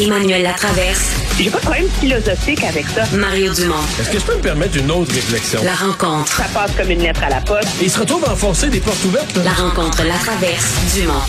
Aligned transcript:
Emmanuel 0.00 0.42
Latraverse. 0.42 1.10
J'ai 1.38 1.50
pas 1.50 1.58
de 1.58 1.62
problème 1.62 1.88
philosophique 2.00 2.64
avec 2.64 2.86
ça. 2.86 3.04
Mario 3.14 3.52
Dumont. 3.52 3.74
Est-ce 4.00 4.10
que 4.10 4.18
je 4.18 4.24
peux 4.24 4.36
me 4.36 4.40
permettre 4.40 4.78
une 4.78 4.90
autre 4.90 5.12
réflexion? 5.12 5.60
La 5.62 5.74
rencontre. 5.74 6.32
Ça 6.32 6.46
passe 6.54 6.72
comme 6.74 6.90
une 6.90 7.02
lettre 7.02 7.22
à 7.22 7.28
la 7.28 7.40
poste. 7.42 7.68
Et 7.82 7.84
il 7.84 7.90
se 7.90 8.00
retrouve 8.00 8.24
à 8.24 8.32
enfoncer 8.32 8.68
des 8.70 8.80
portes 8.80 9.04
ouvertes. 9.04 9.38
La 9.44 9.52
rencontre 9.52 10.02
Latraverse. 10.02 10.94
Dumont. 10.94 11.20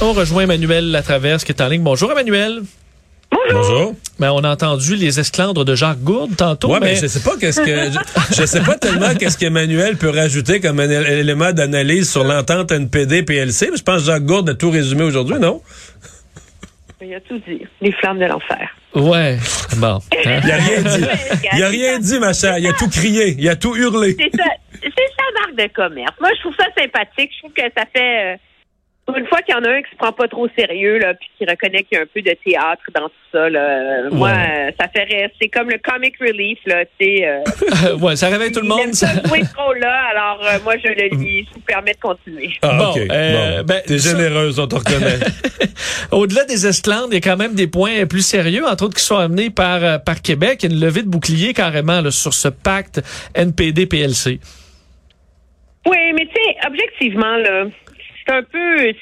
On 0.00 0.12
rejoint 0.14 0.42
Emmanuel 0.42 0.90
Latraverse 0.90 1.44
qui 1.44 1.52
est 1.52 1.62
en 1.62 1.68
ligne. 1.68 1.82
Bonjour 1.82 2.10
Emmanuel. 2.10 2.62
Bonjour. 3.52 3.94
Ben, 4.18 4.30
on 4.32 4.42
a 4.44 4.50
entendu 4.50 4.96
les 4.96 5.20
esclandres 5.20 5.64
de 5.64 5.74
Jacques 5.74 6.02
Gourde 6.02 6.36
tantôt. 6.36 6.72
Ouais, 6.72 6.80
mais 6.80 6.94
mais 6.94 6.96
je 6.96 7.06
sais 7.06 7.20
pas 7.20 7.36
qu'est-ce 7.38 7.60
que 7.60 7.90
je, 7.90 8.36
je 8.42 8.46
sais 8.46 8.60
pas 8.60 8.74
tellement 8.76 9.14
qu'est-ce 9.14 9.38
qu'Emmanuel 9.38 9.96
peut 9.96 10.10
rajouter 10.10 10.60
comme 10.60 10.80
un 10.80 10.90
élément 10.90 11.52
d'analyse 11.52 12.10
sur 12.10 12.24
l'entente 12.24 12.72
NPD 12.72 13.22
PLC. 13.22 13.68
Mais 13.70 13.76
je 13.76 13.82
pense 13.82 14.00
que 14.00 14.06
Jacques 14.06 14.26
Gourde 14.26 14.50
a 14.50 14.54
tout 14.54 14.70
résumé 14.70 15.04
aujourd'hui, 15.04 15.38
non? 15.40 15.62
Il 17.04 17.14
a 17.14 17.20
tout 17.20 17.38
dit. 17.48 17.66
Les 17.80 17.92
flammes 17.92 18.18
de 18.18 18.26
l'enfer. 18.26 18.68
Ouais. 18.94 19.36
Bon. 19.78 19.98
Hein? 20.26 20.40
Il 20.44 20.50
a 20.50 20.56
rien 20.56 20.82
dit. 20.82 21.06
Il 21.54 21.62
a 21.64 21.68
rien 21.68 21.98
dit, 21.98 22.18
ma 22.18 22.32
chère. 22.32 22.58
Il 22.58 22.66
a 22.68 22.72
tout 22.74 22.88
crié. 22.88 23.34
Il 23.38 23.48
a 23.48 23.56
tout 23.56 23.74
hurlé. 23.74 24.16
C'est 24.18 24.36
ça. 24.36 24.44
C'est 24.80 24.90
sa 24.90 25.40
marque 25.40 25.56
de 25.56 25.66
commerce. 25.74 26.14
Moi, 26.20 26.30
je 26.36 26.40
trouve 26.40 26.54
ça 26.58 26.66
sympathique. 26.78 27.30
Je 27.34 27.38
trouve 27.40 27.52
que 27.52 27.62
ça 27.76 27.84
fait. 27.92 28.34
euh, 28.34 28.36
pour 29.12 29.20
une 29.20 29.26
fois 29.26 29.42
qu'il 29.42 29.54
y 29.54 29.58
en 29.58 29.62
a 29.64 29.68
un 29.70 29.82
qui 29.82 29.90
se 29.90 29.96
prend 29.96 30.12
pas 30.12 30.26
trop 30.26 30.46
au 30.46 30.48
sérieux, 30.56 30.98
là, 30.98 31.12
puis 31.14 31.28
qui 31.38 31.44
reconnaît 31.44 31.82
qu'il 31.82 31.98
y 31.98 32.00
a 32.00 32.04
un 32.04 32.06
peu 32.12 32.22
de 32.22 32.34
théâtre 32.44 32.82
dans 32.94 33.08
tout 33.08 33.14
ça, 33.30 33.50
là. 33.50 34.08
Moi, 34.10 34.30
euh, 34.30 34.70
ça 34.80 34.88
fait 34.88 35.04
rire. 35.04 35.28
C'est 35.40 35.48
comme 35.48 35.68
le 35.68 35.78
comic 35.78 36.14
relief, 36.18 36.58
là, 36.66 36.84
tu 36.98 37.04
sais. 37.18 37.28
euh, 37.28 37.96
ouais, 38.00 38.16
ça 38.16 38.28
réveille 38.28 38.52
tout 38.52 38.60
le 38.62 38.68
monde. 38.68 38.94
ça 38.94 39.08
ce 39.08 39.56
rôle-là, 39.56 40.02
alors 40.16 40.40
euh, 40.44 40.58
moi, 40.64 40.74
je 40.78 40.88
le 40.88 41.16
lis. 41.18 41.46
Je 41.48 41.54
vous 41.54 41.60
permets 41.60 41.92
de 41.92 41.98
continuer. 42.00 42.50
Ah, 42.62 42.76
Bon, 42.78 42.90
OK. 42.90 42.98
euh, 43.10 43.58
bon. 43.58 43.64
ben, 43.66 43.82
T'es 43.86 43.98
ça- 43.98 44.10
généreuse, 44.16 44.58
on 44.58 44.66
te 44.66 44.76
reconnaît. 44.76 45.18
Au-delà 46.10 46.44
des 46.44 46.66
esclandres, 46.66 47.08
il 47.10 47.14
y 47.14 47.18
a 47.18 47.20
quand 47.20 47.36
même 47.36 47.54
des 47.54 47.66
points 47.66 48.06
plus 48.06 48.24
sérieux, 48.26 48.66
entre 48.66 48.84
autres 48.86 48.96
qui 48.96 49.04
sont 49.04 49.16
amenés 49.18 49.50
par, 49.50 50.02
par 50.04 50.22
Québec. 50.22 50.60
Il 50.62 50.70
y 50.70 50.72
a 50.72 50.76
une 50.76 50.80
levée 50.80 51.02
de 51.02 51.08
bouclier 51.08 51.52
carrément 51.52 52.00
là, 52.00 52.10
sur 52.10 52.32
ce 52.34 52.48
pacte 52.48 53.00
NPD-PLC. 53.34 54.40
Oui, 55.86 55.96
mais 56.14 56.26
tu 56.26 56.32
sais, 56.34 56.56
objectivement, 56.66 57.36
là, 57.38 57.64
c'est 58.26 58.34
un 58.34 58.42
peu. 58.42 58.92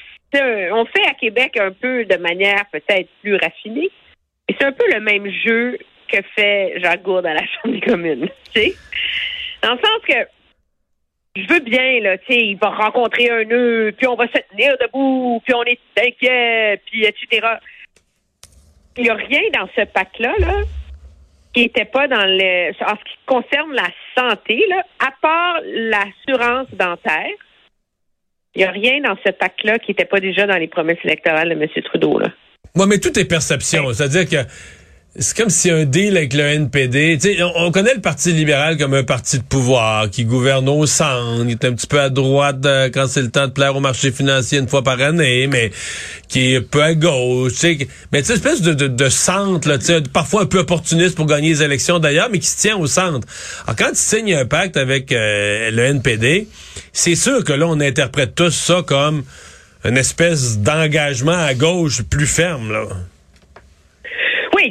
on 0.73 0.85
fait 0.85 1.07
à 1.07 1.13
Québec 1.13 1.57
un 1.57 1.71
peu 1.71 2.05
de 2.05 2.17
manière 2.17 2.65
peut-être 2.71 3.09
plus 3.21 3.35
raffinée. 3.35 3.89
Et 4.47 4.55
c'est 4.59 4.65
un 4.65 4.71
peu 4.71 4.85
le 4.91 4.99
même 4.99 5.29
jeu 5.29 5.77
que 6.11 6.17
fait 6.35 6.73
Jacques 6.81 7.03
Gourde 7.03 7.25
à 7.25 7.33
la 7.33 7.45
Chambre 7.45 7.75
des 7.75 7.81
communes. 7.81 8.29
Tu 8.53 8.61
sais? 8.61 8.75
Dans 9.61 9.73
le 9.73 9.79
sens 9.79 10.01
que 10.07 10.27
je 11.35 11.47
veux 11.47 11.59
bien, 11.59 12.01
là, 12.01 12.17
tu 12.17 12.33
sais, 12.33 12.39
il 12.39 12.57
va 12.57 12.69
rencontrer 12.69 13.29
un 13.29 13.45
nœud, 13.45 13.93
puis 13.97 14.07
on 14.07 14.15
va 14.15 14.27
se 14.27 14.39
tenir 14.51 14.75
debout, 14.81 15.41
puis 15.45 15.53
on 15.53 15.63
est 15.63 15.79
inquiet, 15.97 16.81
puis 16.85 17.05
etc. 17.05 17.47
Il 18.97 19.03
n'y 19.03 19.09
a 19.09 19.13
rien 19.13 19.41
dans 19.53 19.69
ce 19.75 19.85
pacte-là, 19.85 20.33
là, 20.39 20.61
qui 21.53 21.61
n'était 21.61 21.85
pas 21.85 22.07
dans 22.07 22.25
le. 22.25 22.71
En 22.83 22.97
ce 22.97 23.03
qui 23.05 23.17
concerne 23.25 23.73
la 23.73 23.87
santé, 24.17 24.61
là, 24.69 24.83
à 24.99 25.11
part 25.21 25.61
l'assurance 25.63 26.67
dentaire, 26.73 27.31
il 28.55 28.59
n'y 28.59 28.63
a 28.65 28.71
rien 28.71 29.01
dans 29.01 29.15
ce 29.25 29.31
pacte-là 29.31 29.79
qui 29.79 29.91
n'était 29.91 30.05
pas 30.05 30.19
déjà 30.19 30.45
dans 30.45 30.57
les 30.57 30.67
promesses 30.67 30.99
électorales 31.03 31.49
de 31.49 31.53
M. 31.53 31.67
Trudeau. 31.85 32.19
Là. 32.19 32.29
Moi, 32.75 32.85
mais 32.87 32.99
tout 32.99 33.17
est 33.17 33.25
perception. 33.25 33.91
C'est-à-dire 33.93 34.27
que 34.27 34.47
c'est 35.19 35.35
comme 35.35 35.49
si 35.49 35.69
un 35.69 35.83
deal 35.83 36.15
avec 36.15 36.33
le 36.33 36.43
NPD. 36.43 37.17
Tu 37.21 37.35
sais, 37.35 37.43
on, 37.43 37.65
on 37.65 37.71
connaît 37.71 37.93
le 37.93 37.99
Parti 37.99 38.31
libéral 38.31 38.77
comme 38.77 38.93
un 38.93 39.03
parti 39.03 39.39
de 39.39 39.43
pouvoir 39.43 40.09
qui 40.09 40.23
gouverne 40.23 40.69
au 40.69 40.85
centre, 40.85 41.45
qui 41.45 41.51
est 41.51 41.65
un 41.65 41.73
petit 41.73 41.87
peu 41.87 41.99
à 41.99 42.09
droite 42.09 42.65
euh, 42.65 42.89
quand 42.93 43.07
c'est 43.07 43.21
le 43.21 43.29
temps 43.29 43.47
de 43.47 43.51
plaire 43.51 43.75
au 43.75 43.81
marché 43.81 44.13
financier 44.13 44.59
une 44.59 44.69
fois 44.69 44.83
par 44.83 45.01
année, 45.01 45.47
mais 45.47 45.71
qui 46.29 46.53
est 46.53 46.57
un 46.57 46.61
peu 46.61 46.81
à 46.81 46.93
gauche. 46.95 47.51
Tu 47.53 47.57
sais, 47.57 47.87
mais 48.13 48.21
tu 48.21 48.27
sais, 48.27 48.35
espèce 48.35 48.61
de, 48.61 49.09
centre, 49.09 49.67
là, 49.67 49.77
tu 49.77 49.85
sais, 49.87 50.01
parfois 50.01 50.43
un 50.43 50.45
peu 50.45 50.59
opportuniste 50.59 51.15
pour 51.15 51.25
gagner 51.25 51.49
les 51.49 51.63
élections 51.63 51.99
d'ailleurs, 51.99 52.29
mais 52.31 52.39
qui 52.39 52.47
se 52.47 52.61
tient 52.61 52.77
au 52.77 52.87
centre. 52.87 53.27
Alors 53.65 53.75
quand 53.75 53.89
tu 53.89 53.97
signes 53.97 54.33
un 54.33 54.45
pacte 54.45 54.77
avec 54.77 55.11
euh, 55.11 55.71
le 55.71 55.83
NPD, 55.83 56.47
c'est 56.93 57.15
sûr 57.15 57.43
que 57.43 57.51
là, 57.51 57.67
on 57.67 57.81
interprète 57.81 58.33
tous 58.33 58.51
ça 58.51 58.81
comme 58.87 59.23
une 59.83 59.97
espèce 59.97 60.59
d'engagement 60.59 61.37
à 61.37 61.53
gauche 61.53 62.01
plus 62.03 62.27
ferme, 62.27 62.71
là. 62.71 62.85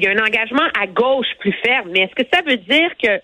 Il 0.01 0.05
y 0.05 0.07
a 0.07 0.13
un 0.13 0.25
engagement 0.25 0.67
à 0.81 0.87
gauche 0.87 1.27
plus 1.41 1.53
ferme, 1.63 1.91
mais 1.91 2.01
est-ce 2.01 2.15
que 2.15 2.27
ça 2.33 2.41
veut 2.41 2.57
dire 2.57 2.91
que 2.97 3.21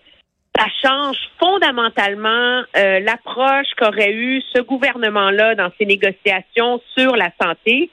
ça 0.54 0.66
change 0.84 1.16
fondamentalement 1.38 2.64
euh, 2.76 3.00
l'approche 3.00 3.68
qu'aurait 3.78 4.12
eu 4.12 4.42
ce 4.54 4.60
gouvernement-là 4.60 5.54
dans 5.54 5.70
ses 5.78 5.86
négociations 5.86 6.82
sur 6.94 7.16
la 7.16 7.30
santé? 7.40 7.88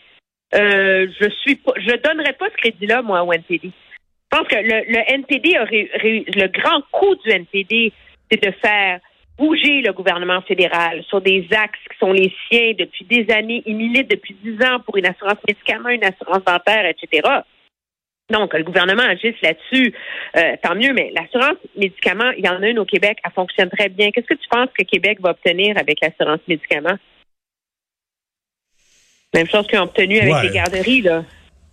Euh, 0.53 1.07
je 1.17 1.29
suis 1.29 1.55
pas, 1.55 1.72
je 1.77 1.95
donnerais 1.95 2.33
pas 2.33 2.49
ce 2.49 2.57
crédit-là, 2.57 3.01
moi, 3.01 3.23
au 3.23 3.31
NPD. 3.31 3.72
Je 3.72 4.38
pense 4.38 4.47
que 4.49 4.55
le, 4.57 5.13
NPD 5.13 5.55
a 5.55 5.63
le 5.63 6.47
grand 6.47 6.81
coup 6.91 7.16
du 7.23 7.29
NPD, 7.29 7.93
c'est 8.29 8.43
de 8.43 8.51
faire 8.51 8.99
bouger 9.38 9.81
le 9.81 9.93
gouvernement 9.93 10.41
fédéral 10.41 11.03
sur 11.03 11.22
des 11.22 11.47
axes 11.51 11.79
qui 11.89 11.97
sont 11.99 12.11
les 12.11 12.33
siens 12.49 12.73
depuis 12.77 13.05
des 13.05 13.33
années. 13.33 13.63
Il 13.66 13.77
milite 13.77 14.11
depuis 14.11 14.35
dix 14.43 14.61
ans 14.66 14.81
pour 14.81 14.97
une 14.97 15.05
assurance 15.05 15.39
médicaments, 15.47 15.88
une 15.88 16.03
assurance 16.03 16.43
dentaire, 16.43 16.85
etc. 16.85 17.43
Donc, 18.33 18.53
le 18.53 18.63
gouvernement 18.63 19.03
agisse 19.03 19.35
là-dessus, 19.41 19.94
euh, 20.35 20.55
tant 20.61 20.75
mieux, 20.75 20.91
mais 20.94 21.11
l'assurance 21.16 21.57
médicaments, 21.77 22.31
il 22.38 22.44
y 22.44 22.49
en 22.49 22.61
a 22.61 22.67
une 22.67 22.79
au 22.79 22.85
Québec, 22.85 23.19
elle 23.23 23.31
fonctionne 23.31 23.69
très 23.69 23.89
bien. 23.89 24.11
Qu'est-ce 24.11 24.25
que 24.27 24.33
tu 24.33 24.49
penses 24.49 24.69
que 24.77 24.83
Québec 24.83 25.19
va 25.21 25.29
obtenir 25.31 25.77
avec 25.77 25.99
l'assurance 26.01 26.39
médicaments? 26.47 26.97
Même 29.33 29.47
chose 29.47 29.66
qu'ils 29.67 29.79
ont 29.79 29.83
obtenu 29.83 30.19
avec 30.19 30.33
Ouais. 30.33 30.43
les 30.43 30.49
garderies, 30.51 31.01
là. 31.01 31.23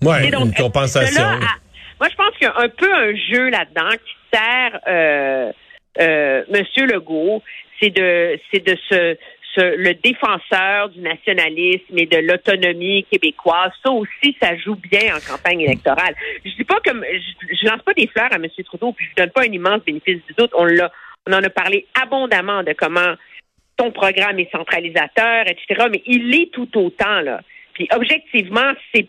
Donc, 0.02 0.22
une 0.46 0.54
compensation. 0.54 1.22
là 1.22 1.32
à- 1.34 1.58
moi, 1.98 2.08
je 2.10 2.16
pense 2.16 2.34
qu'il 2.38 2.46
y 2.46 2.50
a 2.50 2.58
un 2.58 2.68
peu 2.70 2.90
un 2.92 3.14
jeu 3.14 3.50
là-dedans 3.50 3.90
qui 3.90 4.14
sert 4.38 4.80
euh, 4.88 5.52
euh, 6.00 6.44
Monsieur 6.50 6.86
Legault, 6.86 7.42
c'est 7.80 7.90
de 7.90 8.38
c'est 8.50 8.64
de 8.64 8.76
ce, 8.88 9.18
le 9.56 9.92
défenseur 9.94 10.88
du 10.90 11.00
nationalisme 11.00 11.96
et 11.96 12.06
de 12.06 12.18
l'autonomie 12.18 13.04
québécoise. 13.10 13.72
Ça 13.84 13.90
aussi, 13.90 14.36
ça 14.40 14.56
joue 14.56 14.76
bien 14.76 15.16
en 15.16 15.20
campagne 15.20 15.60
électorale. 15.60 16.14
Je 16.44 16.50
dis 16.50 16.64
pas 16.64 16.78
comme 16.84 17.04
je, 17.04 17.56
je 17.56 17.68
lance 17.68 17.82
pas 17.82 17.94
des 17.94 18.06
fleurs 18.06 18.32
à 18.32 18.36
M. 18.36 18.46
Trudeau, 18.64 18.92
puis 18.92 19.06
je 19.10 19.22
donne 19.22 19.30
pas 19.30 19.42
un 19.42 19.52
immense 19.52 19.82
bénéfice 19.84 20.20
du 20.26 20.34
doute. 20.36 20.50
On 20.54 20.64
l'a, 20.64 20.90
on 21.26 21.32
en 21.32 21.42
a 21.42 21.50
parlé 21.50 21.86
abondamment 22.00 22.62
de 22.62 22.72
comment 22.72 23.14
son 23.78 23.90
programme 23.90 24.38
est 24.38 24.50
centralisateur, 24.52 25.44
etc. 25.46 25.86
Mais 25.90 26.02
il 26.06 26.30
l'est 26.30 26.50
tout 26.52 26.68
autant 26.78 27.20
là. 27.20 27.40
Puis 27.72 27.88
objectivement, 27.92 28.72
c'est 28.94 29.06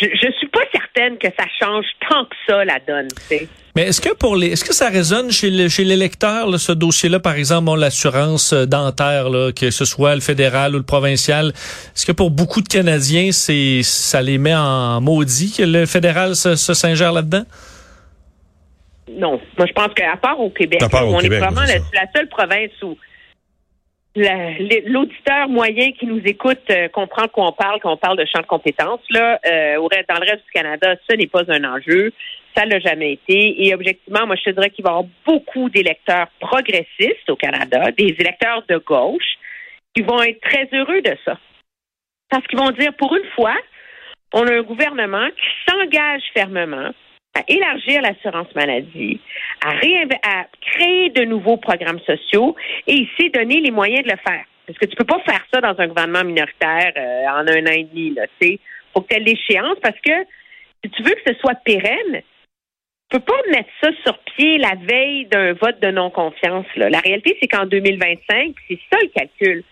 je, 0.00 0.06
je 0.06 0.32
suis 0.38 0.48
pas 0.48 0.60
certaine 0.72 1.18
que 1.18 1.28
ça 1.38 1.44
change 1.60 1.84
tant 2.08 2.24
que 2.24 2.36
ça 2.46 2.64
la 2.64 2.78
donne. 2.86 3.08
tu 3.08 3.36
sais. 3.36 3.48
Mais 3.76 3.82
est-ce 3.82 4.00
que 4.00 4.12
pour 4.14 4.34
les, 4.34 4.48
est-ce 4.48 4.64
que 4.64 4.74
ça 4.74 4.88
résonne 4.88 5.30
chez 5.30 5.48
le, 5.50 5.68
chez 5.68 5.84
l'électeur 5.84 6.48
là, 6.48 6.58
ce 6.58 6.72
dossier-là, 6.72 7.20
par 7.20 7.34
exemple, 7.34 7.66
bon, 7.66 7.76
l'assurance 7.76 8.52
euh, 8.52 8.66
dentaire, 8.66 9.30
là, 9.30 9.52
que 9.52 9.70
ce 9.70 9.84
soit 9.84 10.14
le 10.16 10.20
fédéral 10.20 10.74
ou 10.74 10.78
le 10.78 10.84
provincial, 10.84 11.48
est-ce 11.48 12.04
que 12.04 12.12
pour 12.12 12.30
beaucoup 12.30 12.62
de 12.62 12.68
Canadiens, 12.68 13.30
c'est, 13.30 13.82
ça 13.84 14.22
les 14.22 14.38
met 14.38 14.54
en 14.54 15.00
maudit 15.00 15.54
que 15.56 15.62
le 15.62 15.86
fédéral 15.86 16.34
se, 16.34 16.56
se 16.56 16.74
s'ingère 16.74 17.12
là-dedans? 17.12 17.44
Non, 19.08 19.40
moi 19.56 19.66
je 19.66 19.72
pense 19.72 19.92
qu'à 19.94 20.16
part 20.16 20.40
au 20.40 20.50
Québec, 20.50 20.82
À 20.82 20.88
part 20.88 21.08
au 21.08 21.14
on 21.14 21.18
Québec, 21.18 21.38
est 21.38 21.44
vraiment 21.44 21.62
la, 21.62 22.06
seule 22.14 22.28
province 22.28 22.70
où 22.82 22.96
l'auditeur 24.16 25.48
moyen 25.48 25.92
qui 25.92 26.06
nous 26.06 26.20
écoute 26.24 26.58
euh, 26.70 26.88
comprend 26.88 27.22
de 27.22 27.28
quoi 27.28 27.46
on 27.48 27.52
parle 27.52 27.80
quand 27.80 27.92
on 27.92 27.96
parle 27.96 28.18
de 28.18 28.24
champ 28.24 28.40
de 28.40 28.46
compétences. 28.46 29.00
Là, 29.10 29.38
euh, 29.46 29.76
dans 29.76 30.18
le 30.20 30.30
reste 30.30 30.44
du 30.44 30.50
Canada, 30.52 30.96
ce 31.08 31.16
n'est 31.16 31.28
pas 31.28 31.44
un 31.48 31.64
enjeu. 31.64 32.12
Ça 32.56 32.64
l'a 32.64 32.80
jamais 32.80 33.12
été. 33.12 33.64
Et 33.64 33.72
objectivement, 33.74 34.26
moi, 34.26 34.34
je 34.34 34.42
te 34.42 34.50
dirais 34.50 34.70
qu'il 34.70 34.84
va 34.84 34.90
y 34.90 34.92
avoir 34.94 35.10
beaucoup 35.24 35.70
d'électeurs 35.70 36.26
progressistes 36.40 37.30
au 37.30 37.36
Canada, 37.36 37.92
des 37.92 38.16
électeurs 38.18 38.64
de 38.68 38.78
gauche, 38.78 39.38
qui 39.94 40.02
vont 40.02 40.22
être 40.22 40.40
très 40.40 40.68
heureux 40.72 41.00
de 41.02 41.16
ça. 41.24 41.38
Parce 42.28 42.44
qu'ils 42.48 42.58
vont 42.58 42.70
dire, 42.70 42.92
pour 42.94 43.14
une 43.14 43.28
fois, 43.36 43.56
on 44.32 44.46
a 44.46 44.52
un 44.52 44.62
gouvernement 44.62 45.28
qui 45.28 45.70
s'engage 45.72 46.22
fermement 46.34 46.90
à 47.34 47.42
élargir 47.48 48.02
l'assurance 48.02 48.52
maladie, 48.54 49.20
à, 49.64 49.70
à 49.70 50.46
créer 50.60 51.10
de 51.10 51.24
nouveaux 51.24 51.56
programmes 51.56 52.00
sociaux 52.00 52.56
et 52.86 52.94
il 52.94 53.08
s'est 53.18 53.30
donné 53.30 53.60
les 53.60 53.70
moyens 53.70 54.04
de 54.04 54.10
le 54.10 54.18
faire. 54.18 54.44
Parce 54.66 54.78
que 54.78 54.86
tu 54.86 54.96
peux 54.96 55.04
pas 55.04 55.20
faire 55.20 55.44
ça 55.52 55.60
dans 55.60 55.78
un 55.78 55.88
gouvernement 55.88 56.24
minoritaire 56.24 56.92
euh, 56.96 57.26
en 57.28 57.46
un 57.46 57.66
an 57.66 57.72
et 57.72 57.84
demi. 57.84 58.16
Sais. 58.40 58.58
faut 58.92 59.00
que 59.00 59.08
tu 59.08 59.16
aies 59.16 59.24
l'échéance 59.24 59.78
parce 59.82 59.98
que 60.00 60.12
si 60.84 60.90
tu 60.90 61.02
veux 61.02 61.10
que 61.10 61.32
ce 61.32 61.34
soit 61.40 61.56
pérenne, 61.64 62.22
tu 63.10 63.18
peux 63.18 63.24
pas 63.24 63.40
mettre 63.50 63.68
ça 63.82 63.90
sur 64.04 64.18
pied 64.18 64.58
la 64.58 64.74
veille 64.80 65.26
d'un 65.26 65.52
vote 65.54 65.80
de 65.80 65.90
non-confiance. 65.90 66.66
La 66.76 67.00
réalité, 67.00 67.36
c'est 67.40 67.48
qu'en 67.48 67.66
2025, 67.66 68.54
c'est 68.68 68.78
ça 68.90 68.98
le 69.02 69.08
calcul. 69.08 69.64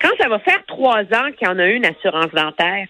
Quand 0.00 0.10
ça 0.20 0.28
va 0.28 0.38
faire 0.40 0.64
trois 0.66 1.00
ans 1.00 1.32
qu'il 1.38 1.48
y 1.48 1.50
en 1.50 1.58
a 1.58 1.66
une 1.66 1.86
assurance 1.86 2.30
dentaire, 2.32 2.86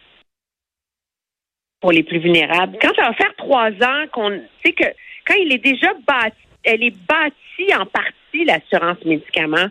pour 1.85 1.93
les 1.93 2.03
plus 2.03 2.19
vulnérables. 2.19 2.79
Quand 2.81 2.95
ça 2.97 3.09
va 3.09 3.13
faire 3.13 3.35
trois 3.37 3.69
ans 3.69 4.07
qu'on, 4.11 4.41
tu 4.65 4.73
que 4.73 4.87
quand 5.27 5.35
il 5.35 5.53
est 5.53 5.63
déjà 5.63 5.93
bâti, 6.07 6.35
elle 6.63 6.83
est 6.83 6.97
bâtie 7.07 7.75
en 7.79 7.85
partie 7.85 8.47
l'assurance 8.47 9.05
médicaments. 9.05 9.69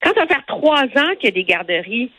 Quand 0.00 0.14
ça 0.14 0.20
va 0.20 0.26
faire 0.28 0.46
trois 0.46 0.84
ans 0.84 1.16
qu'il 1.18 1.24
y 1.24 1.28
a 1.28 1.30
des 1.32 1.42
garderies, 1.42 2.12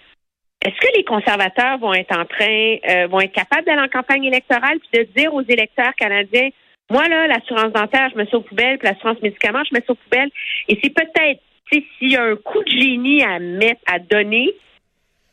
Est-ce 0.63 0.79
que 0.79 0.97
les 0.97 1.03
conservateurs 1.03 1.77
vont 1.77 1.93
être 1.93 2.17
en 2.17 2.25
train, 2.25 2.77
euh, 2.89 3.07
vont 3.07 3.19
être 3.19 3.33
capables 3.33 3.65
d'aller 3.65 3.81
en 3.81 3.89
campagne 3.89 4.23
électorale 4.23 4.79
puis 4.79 4.99
de 4.99 5.07
dire 5.15 5.33
aux 5.33 5.41
électeurs 5.41 5.93
canadiens, 5.95 6.49
moi 6.89 7.07
là, 7.09 7.27
l'assurance 7.27 7.73
dentaire, 7.73 8.09
je 8.11 8.17
mets 8.17 8.27
ça 8.29 8.37
aux 8.37 8.41
poubelles, 8.41 8.77
puis 8.77 8.87
l'assurance 8.87 9.21
médicaments, 9.21 9.63
je 9.69 9.73
mets 9.73 9.83
ça 9.85 9.91
aux 9.91 9.95
poubelles. 9.95 10.31
Et 10.69 10.79
c'est 10.81 10.93
peut-être, 10.93 11.41
s'il 11.71 12.11
y 12.11 12.15
a 12.15 12.23
un 12.23 12.35
coup 12.35 12.63
de 12.63 12.69
génie 12.69 13.23
à 13.23 13.39
mettre, 13.39 13.81
à 13.87 13.99
donner, 13.99 14.51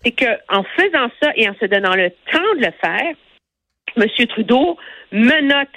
c'est 0.02 0.12
que 0.12 0.30
en 0.48 0.64
faisant 0.64 1.10
ça 1.22 1.32
et 1.36 1.48
en 1.48 1.54
se 1.54 1.66
donnant 1.66 1.94
le 1.94 2.10
temps 2.32 2.54
de 2.56 2.66
le 2.66 2.72
faire, 2.80 3.14
M. 3.96 4.26
Trudeau 4.28 4.76
menote 5.12 5.68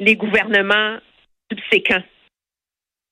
les 0.00 0.16
gouvernements 0.16 0.98
subséquents 1.50 2.02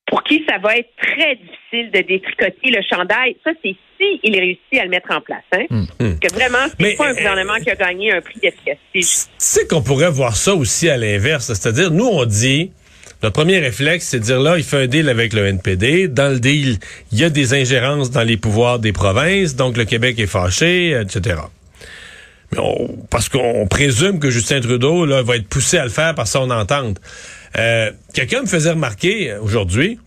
pour 0.06 0.22
qui 0.22 0.44
ça 0.48 0.58
va 0.58 0.76
être 0.76 0.90
très 0.96 1.36
difficile 1.36 1.90
de 1.90 2.00
détricoter 2.06 2.70
le 2.70 2.82
chandail. 2.88 3.36
Ça, 3.42 3.52
c'est 3.62 3.74
si 3.98 4.20
il 4.22 4.38
réussit 4.38 4.78
à 4.78 4.84
le 4.84 4.90
mettre 4.90 5.10
en 5.10 5.20
place. 5.20 5.42
Hein? 5.52 5.64
Hmm. 5.70 6.18
Que 6.20 6.32
vraiment, 6.34 6.66
c'est 6.78 6.96
pas 6.96 7.08
un 7.08 7.12
euh, 7.12 7.14
gouvernement 7.14 7.54
qui 7.56 7.70
a 7.70 7.74
gagné 7.74 8.12
un 8.12 8.20
prix 8.20 8.38
d'efficacité. 8.40 9.00
Tu 9.00 9.06
sais 9.38 9.66
qu'on 9.66 9.82
pourrait 9.82 10.10
voir 10.10 10.36
ça 10.36 10.54
aussi 10.54 10.88
à 10.90 10.96
l'inverse. 10.96 11.46
C'est-à-dire, 11.46 11.90
nous, 11.90 12.06
on 12.06 12.24
dit, 12.26 12.70
notre 13.22 13.34
premier 13.34 13.58
réflexe, 13.58 14.08
c'est 14.08 14.18
de 14.18 14.24
dire 14.24 14.40
là, 14.40 14.58
il 14.58 14.64
fait 14.64 14.82
un 14.82 14.86
deal 14.86 15.08
avec 15.08 15.32
le 15.32 15.46
NPD. 15.46 16.08
Dans 16.08 16.32
le 16.32 16.38
deal, 16.38 16.78
il 17.10 17.18
y 17.18 17.24
a 17.24 17.30
des 17.30 17.54
ingérences 17.54 18.10
dans 18.10 18.22
les 18.22 18.36
pouvoirs 18.36 18.78
des 18.78 18.92
provinces, 18.92 19.56
donc 19.56 19.76
le 19.76 19.84
Québec 19.84 20.18
est 20.18 20.26
fâché, 20.26 20.90
etc. 20.90 21.36
Parce 23.10 23.28
qu'on 23.28 23.66
présume 23.66 24.18
que 24.18 24.30
Justin 24.30 24.60
Trudeau 24.60 25.06
va 25.06 25.36
être 25.36 25.48
poussé 25.48 25.78
à 25.78 25.84
le 25.84 25.90
faire 25.90 26.14
par 26.14 26.26
son 26.26 26.50
entente. 26.50 27.00
Euh, 27.56 27.90
Quelqu'un 28.12 28.42
me 28.42 28.46
faisait 28.46 28.70
remarquer 28.70 29.30
euh, 29.30 29.40
aujourd'hui, 29.40 29.98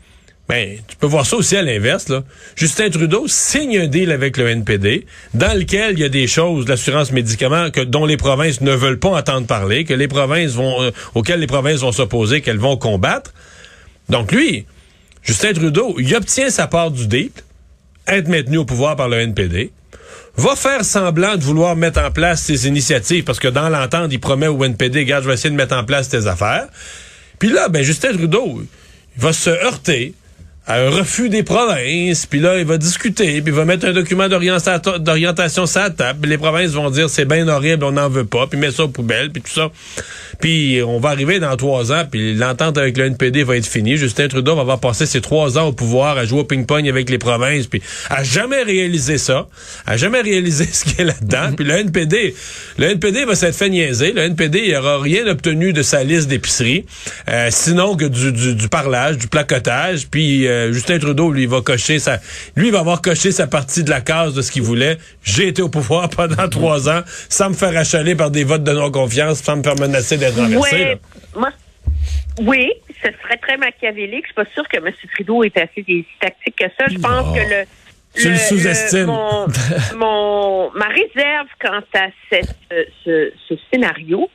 ben, 0.49 0.77
tu 0.87 0.95
peux 0.95 1.07
voir 1.07 1.25
ça 1.25 1.35
aussi 1.35 1.57
à 1.57 1.61
l'inverse. 1.61 2.11
Justin 2.55 2.89
Trudeau 2.89 3.27
signe 3.27 3.79
un 3.79 3.87
deal 3.87 4.11
avec 4.11 4.37
le 4.37 4.47
NPD 4.47 5.05
dans 5.33 5.57
lequel 5.57 5.93
il 5.93 5.99
y 5.99 6.03
a 6.05 6.09
des 6.09 6.27
choses, 6.27 6.67
l'assurance 6.69 7.11
médicaments, 7.11 7.69
que, 7.69 7.81
dont 7.81 8.05
les 8.05 8.15
provinces 8.15 8.61
ne 8.61 8.71
veulent 8.71 8.99
pas 8.99 9.09
entendre 9.09 9.45
parler, 9.45 9.83
que 9.83 9.93
les 9.93 10.07
provinces 10.07 10.53
vont, 10.53 10.81
euh, 10.81 10.91
auxquelles 11.15 11.41
les 11.41 11.47
provinces 11.47 11.81
vont 11.81 11.91
s'opposer, 11.91 12.41
qu'elles 12.41 12.59
vont 12.59 12.77
combattre. 12.77 13.33
Donc 14.09 14.31
lui, 14.31 14.65
Justin 15.21 15.51
Trudeau, 15.51 15.95
il 15.99 16.15
obtient 16.15 16.49
sa 16.49 16.67
part 16.67 16.91
du 16.91 17.07
deal, 17.07 17.31
être 18.07 18.29
maintenu 18.29 18.57
au 18.57 18.65
pouvoir 18.65 18.95
par 18.95 19.09
le 19.09 19.17
NPD, 19.17 19.71
va 20.37 20.55
faire 20.55 20.85
semblant 20.85 21.35
de 21.35 21.43
vouloir 21.43 21.75
mettre 21.75 21.99
en 21.99 22.11
place 22.11 22.43
ses 22.43 22.67
initiatives, 22.67 23.23
parce 23.23 23.39
que 23.39 23.47
dans 23.47 23.69
l'entente, 23.69 24.11
il 24.11 24.19
promet 24.19 24.47
au 24.47 24.63
NPD, 24.63 24.99
regarde, 24.99 25.23
je 25.23 25.29
vais 25.29 25.33
essayer 25.33 25.49
de 25.49 25.55
mettre 25.55 25.75
en 25.75 25.83
place 25.83 26.09
tes 26.09 26.27
affaires. 26.27 26.67
Puis 27.39 27.49
là, 27.49 27.69
ben 27.69 27.83
Justin 27.83 28.13
Trudeau, 28.13 28.61
il 29.15 29.21
va 29.21 29.33
se 29.33 29.49
heurter 29.49 30.13
un 30.67 30.89
refus 30.89 31.29
des 31.29 31.43
provinces, 31.43 32.25
puis 32.25 32.39
là, 32.39 32.57
il 32.59 32.65
va 32.65 32.77
discuter, 32.77 33.41
puis 33.41 33.51
il 33.51 33.53
va 33.53 33.63
mettre 33.63 33.85
un 33.87 33.93
document 33.93 34.27
d'orienta- 34.27 34.99
d'orientation 34.99 35.65
sur 35.65 35.79
la 35.81 35.89
table, 35.91 36.27
les 36.27 36.37
provinces 36.37 36.71
vont 36.71 36.89
dire 36.89 37.09
c'est 37.09 37.25
bien 37.25 37.47
horrible, 37.47 37.85
on 37.85 37.93
n'en 37.93 38.09
veut 38.09 38.25
pas, 38.25 38.47
puis 38.47 38.59
met 38.59 38.71
ça 38.71 38.83
aux 38.83 38.89
poubelles, 38.89 39.31
puis 39.31 39.41
tout 39.41 39.51
ça. 39.53 39.71
Puis 40.41 40.81
on 40.85 40.99
va 40.99 41.09
arriver 41.09 41.39
dans 41.39 41.55
trois 41.55 41.91
ans, 41.93 42.03
puis 42.09 42.35
l'entente 42.35 42.77
avec 42.77 42.97
le 42.97 43.05
NPD 43.05 43.43
va 43.43 43.55
être 43.57 43.65
finie. 43.65 43.97
Justin 43.97 44.27
Trudeau 44.27 44.55
va 44.55 44.61
avoir 44.61 44.79
passé 44.79 45.05
ses 45.05 45.21
trois 45.21 45.57
ans 45.57 45.67
au 45.67 45.71
pouvoir 45.71 46.17
à 46.17 46.25
jouer 46.25 46.41
au 46.41 46.43
ping-pong 46.43 46.87
avec 46.89 47.09
les 47.09 47.17
provinces, 47.17 47.67
puis 47.67 47.81
à 48.09 48.23
jamais 48.23 48.61
réaliser 48.61 49.17
ça, 49.17 49.47
à 49.85 49.95
jamais 49.97 50.21
réaliser 50.21 50.65
ce 50.71 50.83
qu'il 50.83 50.97
y 50.99 51.01
a 51.01 51.05
là-dedans. 51.05 51.53
Puis 51.55 51.65
le 51.65 51.75
NPD, 51.75 52.35
le 52.77 52.87
NPD 52.91 53.25
va 53.25 53.35
s'être 53.35 53.55
fait 53.55 53.69
niaiser. 53.69 54.11
Le 54.11 54.23
NPD, 54.23 54.63
il 54.67 54.75
aura 54.75 54.99
rien 54.99 55.25
obtenu 55.27 55.71
de 55.71 55.81
sa 55.81 56.03
liste 56.03 56.27
d'épicerie, 56.27 56.85
euh, 57.29 57.47
sinon 57.51 57.95
que 57.95 58.05
du, 58.05 58.31
du, 58.33 58.53
du 58.55 58.67
parlage, 58.69 59.17
du 59.17 59.27
placotage. 59.27 60.07
Puis 60.09 60.45
euh, 60.47 60.56
Justin 60.71 60.99
Trudeau, 60.99 61.31
lui, 61.31 61.45
va 61.45 61.61
cocher 61.61 61.99
sa, 61.99 62.19
lui, 62.55 62.71
va 62.71 62.79
avoir 62.79 63.01
coché 63.01 63.31
sa 63.31 63.47
partie 63.47 63.83
de 63.83 63.89
la 63.89 64.01
case 64.01 64.33
de 64.33 64.41
ce 64.41 64.51
qu'il 64.51 64.63
voulait. 64.63 64.97
J'ai 65.23 65.47
été 65.47 65.61
au 65.61 65.69
pouvoir 65.69 66.09
pendant 66.15 66.47
trois 66.49 66.89
ans, 66.89 67.01
sans 67.29 67.49
me 67.49 67.55
faire 67.55 67.75
achaler 67.77 68.15
par 68.15 68.31
des 68.31 68.43
votes 68.43 68.63
de 68.63 68.71
non-confiance, 68.71 69.39
sans 69.41 69.57
me 69.57 69.63
faire 69.63 69.75
menacer 69.75 70.17
d'être 70.17 70.37
renversé. 70.37 70.97
Ouais, 71.35 71.49
oui, 72.39 72.71
ce 73.03 73.09
serait 73.23 73.37
très 73.37 73.57
machiavélique. 73.57 74.23
Je 74.23 74.27
suis 74.27 74.33
pas 74.35 74.45
sûre 74.53 74.67
que 74.67 74.77
M. 74.77 74.93
Trudeau 75.15 75.43
est 75.43 75.57
assez 75.57 75.83
tactique 76.19 76.55
que 76.55 76.65
ça. 76.77 76.85
Je 76.89 76.97
pense 76.99 77.35
que 77.35 77.41
le 77.41 77.65
Tu 78.13 78.29
le 78.29 78.37
sous-estimes. 78.37 79.05
mon, 79.05 79.47
mon- 79.97 80.71
ma 80.71 80.87
réserve 80.87 81.47
quant 81.59 81.81
à 81.99 82.07
cette, 82.31 82.55
euh, 82.71 82.83
ce, 83.03 83.31
ce 83.49 83.55
scénario, 83.71 84.29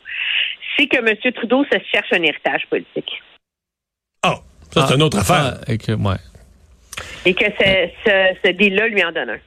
c'est 0.76 0.86
que 0.86 0.98
M. 0.98 1.32
Trudeau 1.34 1.64
se 1.64 1.78
cherche 1.92 2.12
un 2.12 2.22
héritage 2.22 2.62
politique. 2.68 3.10
Ah, 4.76 4.80
ça, 4.80 4.86
c'est 4.88 4.92
Ah, 4.92 4.96
une 4.96 5.02
autre 5.02 5.18
affaire. 5.18 5.58
ah, 5.66 5.72
et 5.72 5.78
que, 5.78 5.92
ouais. 5.92 6.16
Et 7.24 7.34
que 7.34 7.44
ce, 7.44 7.88
ce, 8.04 8.10
ce 8.44 8.52
deal-là 8.52 8.88
lui 8.88 9.04
en 9.04 9.12
donne 9.12 9.30
un. 9.30 9.38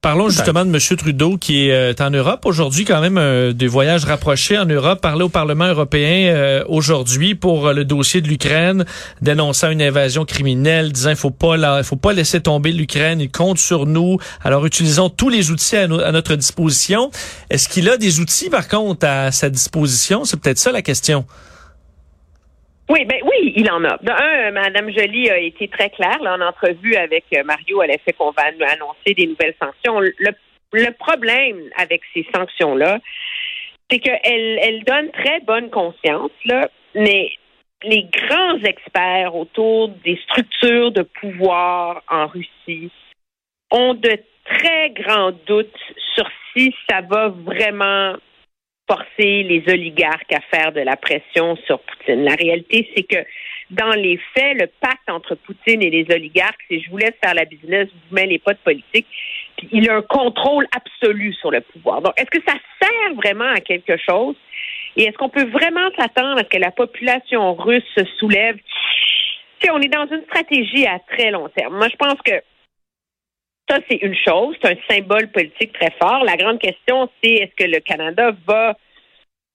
Parlons 0.00 0.28
justement 0.28 0.64
de 0.64 0.70
M. 0.72 0.96
Trudeau 0.96 1.36
qui 1.38 1.66
est 1.68 1.72
euh, 1.72 1.92
en 1.98 2.10
Europe 2.10 2.46
aujourd'hui, 2.46 2.84
quand 2.84 3.00
même 3.00 3.18
euh, 3.18 3.52
des 3.52 3.66
voyages 3.66 4.04
rapprochés 4.04 4.56
en 4.56 4.64
Europe. 4.64 5.00
Parler 5.00 5.24
au 5.24 5.28
Parlement 5.28 5.66
européen 5.66 6.32
euh, 6.32 6.64
aujourd'hui 6.68 7.34
pour 7.34 7.66
euh, 7.66 7.72
le 7.72 7.84
dossier 7.84 8.20
de 8.20 8.28
l'Ukraine, 8.28 8.84
dénonçant 9.22 9.70
une 9.72 9.82
invasion 9.82 10.24
criminelle, 10.24 10.92
disant 10.92 11.10
il 11.10 11.16
faut 11.16 11.32
pas 11.32 11.56
la, 11.56 11.82
faut 11.82 11.96
pas 11.96 12.12
laisser 12.12 12.40
tomber 12.40 12.70
l'Ukraine, 12.70 13.20
il 13.20 13.28
compte 13.30 13.58
sur 13.58 13.86
nous. 13.86 14.18
Alors 14.44 14.64
utilisons 14.64 15.10
tous 15.10 15.30
les 15.30 15.50
outils 15.50 15.76
à, 15.76 15.88
no- 15.88 15.98
à 16.00 16.12
notre 16.12 16.36
disposition. 16.36 17.10
Est-ce 17.50 17.68
qu'il 17.68 17.88
a 17.90 17.96
des 17.96 18.20
outils 18.20 18.50
par 18.50 18.68
contre 18.68 19.04
à 19.04 19.32
sa 19.32 19.50
disposition? 19.50 20.24
C'est 20.24 20.38
peut-être 20.40 20.58
ça 20.58 20.70
la 20.70 20.82
question. 20.82 21.26
Oui, 22.88 23.04
ben 23.04 23.20
oui, 23.22 23.52
il 23.56 23.70
en 23.70 23.84
a. 23.84 23.98
Un, 24.06 24.48
euh, 24.48 24.50
Mme 24.50 24.90
Joly 24.90 25.30
a 25.30 25.38
été 25.38 25.68
très 25.68 25.90
claire 25.90 26.22
là, 26.22 26.34
en 26.34 26.40
entrevue 26.40 26.96
avec 26.96 27.24
euh, 27.34 27.44
Mario 27.44 27.80
à 27.80 27.86
l'effet 27.86 28.12
qu'on 28.12 28.30
va 28.30 28.44
annoncer 28.44 29.14
des 29.14 29.26
nouvelles 29.26 29.54
sanctions. 29.60 30.00
Le, 30.00 30.32
le 30.72 30.90
problème 30.92 31.60
avec 31.76 32.00
ces 32.14 32.26
sanctions-là, 32.34 32.98
c'est 33.90 33.98
qu'elles 33.98 34.58
elles 34.62 34.84
donnent 34.84 35.10
très 35.10 35.40
bonne 35.40 35.70
conscience, 35.70 36.30
là, 36.44 36.68
mais 36.94 37.30
les 37.82 38.04
grands 38.04 38.58
experts 38.64 39.34
autour 39.34 39.88
des 40.04 40.18
structures 40.24 40.90
de 40.90 41.02
pouvoir 41.02 42.02
en 42.08 42.26
Russie 42.26 42.90
ont 43.70 43.94
de 43.94 44.18
très 44.44 44.90
grands 44.90 45.32
doutes 45.46 45.68
sur 46.14 46.28
si 46.52 46.74
ça 46.88 47.02
va 47.02 47.28
vraiment 47.28 48.14
forcer 48.88 49.42
les 49.42 49.62
oligarques 49.68 50.32
à 50.32 50.40
faire 50.50 50.72
de 50.72 50.80
la 50.80 50.96
pression 50.96 51.56
sur 51.66 51.80
Poutine. 51.80 52.24
La 52.24 52.34
réalité, 52.34 52.88
c'est 52.94 53.02
que 53.02 53.24
dans 53.70 53.90
les 53.90 54.18
faits, 54.34 54.58
le 54.58 54.66
pacte 54.80 55.08
entre 55.08 55.34
Poutine 55.34 55.82
et 55.82 55.90
les 55.90 56.06
oligarques, 56.14 56.60
c'est 56.68 56.80
je 56.80 56.90
vous 56.90 56.96
laisse 56.96 57.14
faire 57.22 57.34
la 57.34 57.44
business, 57.44 57.88
vous 57.92 58.16
mêlez 58.16 58.38
pas 58.38 58.54
de 58.54 58.58
politique. 58.58 59.06
Puis 59.56 59.68
il 59.72 59.90
a 59.90 59.96
un 59.96 60.02
contrôle 60.02 60.66
absolu 60.74 61.34
sur 61.34 61.50
le 61.50 61.60
pouvoir. 61.60 62.00
Donc, 62.00 62.14
est-ce 62.16 62.30
que 62.30 62.42
ça 62.46 62.54
sert 62.80 63.14
vraiment 63.14 63.52
à 63.52 63.60
quelque 63.60 63.96
chose? 63.98 64.36
Et 64.96 65.04
est-ce 65.04 65.16
qu'on 65.18 65.28
peut 65.28 65.48
vraiment 65.48 65.90
s'attendre 65.98 66.38
à 66.38 66.44
ce 66.44 66.48
que 66.48 66.58
la 66.58 66.70
population 66.70 67.54
russe 67.54 67.84
se 67.96 68.04
soulève? 68.18 68.56
Tu 68.56 69.66
sais, 69.66 69.70
on 69.70 69.80
est 69.80 69.92
dans 69.92 70.06
une 70.06 70.22
stratégie 70.22 70.86
à 70.86 70.98
très 71.00 71.30
long 71.30 71.48
terme. 71.48 71.76
Moi, 71.76 71.88
je 71.88 71.96
pense 71.96 72.20
que 72.24 72.40
ça, 73.68 73.78
c'est 73.88 73.96
une 73.96 74.14
chose, 74.14 74.56
c'est 74.62 74.72
un 74.72 74.94
symbole 74.94 75.28
politique 75.28 75.72
très 75.72 75.92
fort. 76.00 76.24
La 76.24 76.36
grande 76.36 76.58
question, 76.58 77.08
c'est 77.22 77.32
est-ce 77.32 77.54
que 77.54 77.70
le 77.70 77.80
Canada 77.80 78.32
va 78.46 78.76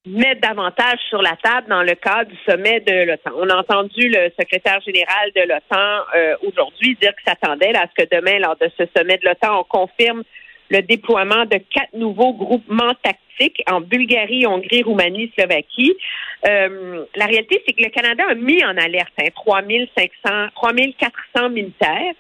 mettre 0.06 0.42
davantage 0.42 1.00
sur 1.10 1.22
la 1.22 1.36
table 1.42 1.68
dans 1.70 1.82
le 1.82 1.96
cadre 1.96 2.30
du 2.30 2.38
sommet 2.48 2.80
de 2.82 3.06
l'OTAN? 3.06 3.32
On 3.38 3.50
a 3.50 3.56
entendu 3.58 4.10
le 4.10 4.32
secrétaire 4.40 4.82
général 4.82 5.32
de 5.36 5.42
l'OTAN 5.42 6.04
euh, 6.16 6.36
aujourd'hui 6.48 6.98
dire 7.02 7.14
qu'il 7.16 7.26
s'attendait 7.26 7.76
à 7.76 7.88
ce 7.88 8.04
que 8.04 8.16
demain, 8.16 8.40
lors 8.40 8.58
de 8.58 8.70
ce 8.78 8.84
sommet 8.96 9.18
de 9.18 9.26
l'OTAN, 9.26 9.60
on 9.60 9.64
confirme 9.64 10.24
le 10.70 10.82
déploiement 10.82 11.46
de 11.46 11.58
quatre 11.58 11.94
nouveaux 11.94 12.34
groupements 12.34 12.94
tactiques 13.02 13.64
en 13.70 13.82
Bulgarie, 13.82 14.46
Hongrie, 14.46 14.84
Roumanie, 14.84 15.32
Slovaquie. 15.36 15.96
Euh, 16.48 17.06
la 17.16 17.26
réalité, 17.26 17.64
c'est 17.66 17.74
que 17.74 17.84
le 17.84 17.90
Canada 17.90 18.24
a 18.30 18.36
mis 18.36 18.64
en 18.64 18.78
alerte 18.78 19.14
hein, 19.20 19.30
3500, 19.36 20.50
3400 20.56 21.50
militaires 21.50 22.14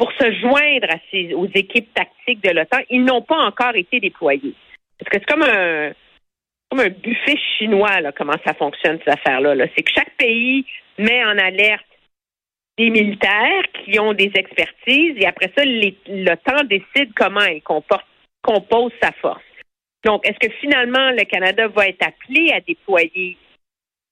pour 0.00 0.10
se 0.12 0.32
joindre 0.32 0.88
ces, 1.10 1.34
aux 1.34 1.46
équipes 1.54 1.92
tactiques 1.92 2.42
de 2.42 2.48
l'OTAN. 2.52 2.78
Ils 2.88 3.04
n'ont 3.04 3.20
pas 3.20 3.36
encore 3.36 3.76
été 3.76 4.00
déployés. 4.00 4.54
Parce 4.98 5.10
que 5.10 5.18
c'est 5.18 5.30
comme 5.30 5.42
un, 5.42 6.88
buffet 6.88 7.36
chinois, 7.58 8.10
comment 8.16 8.36
ça 8.46 8.54
fonctionne, 8.54 8.98
cette 9.04 9.18
affaire-là. 9.18 9.54
-là, 9.54 9.68
c'est 9.76 9.82
que 9.82 9.92
chaque 9.94 10.16
pays 10.16 10.64
met 10.96 11.22
en 11.22 11.36
alerte 11.36 11.84
des 12.78 12.88
militaires 12.88 13.64
qui 13.74 14.00
ont 14.00 14.14
des 14.14 14.32
expertises 14.34 15.16
et 15.18 15.26
après 15.26 15.52
ça, 15.54 15.64
l'OTAN 15.66 16.64
décide 16.64 17.12
comment 17.14 17.44
comporte, 17.62 18.06
compose 18.40 18.92
sa 19.02 19.12
force. 19.20 19.52
Donc, 20.06 20.26
est-ce 20.26 20.38
que 20.38 20.54
finalement 20.62 21.10
le 21.10 21.24
Canada 21.24 21.68
va 21.68 21.88
être 21.88 22.06
appelé 22.06 22.52
à 22.52 22.60
déployer 22.60 23.36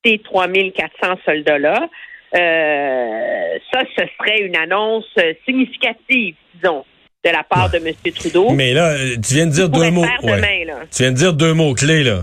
ces 0.05 0.19
3400 0.19 1.17
soldats-là? 1.25 1.89
Euh, 2.35 3.59
ça, 3.73 3.81
ce 3.97 4.05
serait 4.19 4.41
une 4.41 4.57
annonce 4.57 5.07
significative, 5.47 6.35
disons, 6.55 6.85
de 7.25 7.31
la 7.31 7.43
part 7.43 7.71
de 7.71 7.79
M. 7.79 7.95
Trudeau. 8.15 8.51
Mais 8.51 8.73
là, 8.75 8.97
tu 9.15 9.35
viens 9.35 9.47
de 9.47 9.53
dire 9.53 9.69
deux 9.69 9.91
mots. 9.91 10.05
Demain, 10.23 10.65
là. 10.67 10.81
Tu 10.91 11.03
viens 11.03 11.13
de 11.13 11.17
dire 11.17 11.33
deux 11.33 11.55
mots 11.55 11.75
clés, 11.75 12.05
là. 12.05 12.23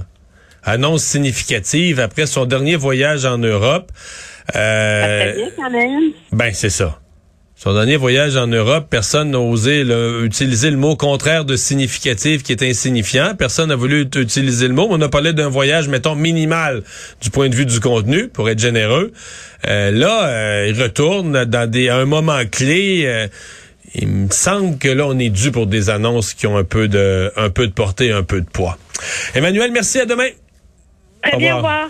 Annonce 0.63 1.03
significative 1.03 1.99
après 1.99 2.25
son 2.25 2.45
dernier 2.45 2.75
voyage 2.75 3.25
en 3.25 3.37
Europe. 3.37 3.91
Ça 4.51 4.59
serait 4.59 5.35
bien. 5.71 5.99
Ben, 6.31 6.51
c'est 6.53 6.69
ça. 6.69 6.99
Son 7.57 7.73
dernier 7.73 7.95
voyage 7.95 8.35
en 8.35 8.47
Europe, 8.47 8.87
personne 8.89 9.31
n'a 9.31 9.39
osé 9.39 9.85
utiliser 10.21 10.69
le 10.69 10.75
mot 10.75 10.97
contraire 10.97 11.45
de 11.45 11.55
significatif 11.55 12.43
qui 12.43 12.51
est 12.51 12.61
insignifiant. 12.61 13.33
Personne 13.33 13.69
n'a 13.69 13.77
voulu 13.77 14.01
utiliser 14.01 14.67
le 14.67 14.73
mot. 14.73 14.87
On 14.89 14.99
a 14.99 15.07
parlé 15.07 15.31
d'un 15.31 15.47
voyage, 15.47 15.87
mettons, 15.87 16.15
minimal 16.15 16.83
du 17.21 17.29
point 17.29 17.47
de 17.47 17.55
vue 17.55 17.65
du 17.65 17.79
contenu, 17.79 18.27
pour 18.27 18.49
être 18.49 18.59
généreux. 18.59 19.13
Euh, 19.67 19.89
là, 19.89 20.27
euh, 20.27 20.67
il 20.67 20.81
retourne 20.81 21.45
dans 21.45 21.69
des, 21.69 21.87
à 21.87 21.95
un 21.95 22.05
moment 22.05 22.41
clé. 22.51 23.03
Euh, 23.05 23.27
il 23.95 24.09
me 24.09 24.29
semble 24.29 24.77
que 24.77 24.89
là, 24.89 25.07
on 25.07 25.17
est 25.17 25.29
dû 25.29 25.53
pour 25.53 25.65
des 25.65 25.89
annonces 25.89 26.33
qui 26.33 26.47
ont 26.47 26.57
un 26.57 26.65
peu 26.65 26.89
de, 26.89 27.31
un 27.37 27.49
peu 27.49 27.67
de 27.67 27.71
portée, 27.71 28.11
un 28.11 28.23
peu 28.23 28.41
de 28.41 28.49
poids. 28.49 28.77
Emmanuel, 29.33 29.71
merci. 29.71 30.01
À 30.01 30.05
demain. 30.05 30.27
Très 31.23 31.37
bien, 31.37 31.53
au 31.53 31.57
revoir. 31.57 31.87